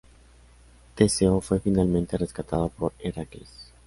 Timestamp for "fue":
1.41-1.59